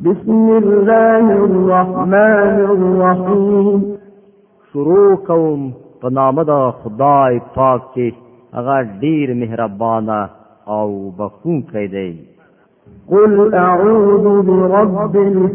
بسم 0.00 0.32
الله 0.56 1.26
الرحمن 1.34 2.56
الرحیم 2.70 3.96
شروع 4.72 5.14
کوم 5.28 5.70
په 6.00 6.10
نام 6.18 6.40
د 6.50 6.58
خدای 6.80 7.34
پاک 7.54 7.82
چې 7.94 8.06
هغه 8.56 8.76
ډیر 9.04 9.32
مهربان 9.42 10.08
او 10.76 10.86
بخون 11.20 11.56
کوي 11.72 12.14
قل 13.10 13.32
اعوذ 13.66 14.24
برب 14.50 15.50